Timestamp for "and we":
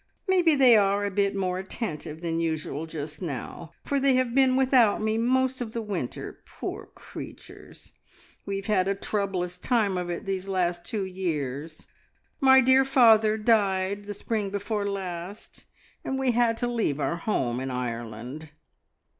16.03-16.31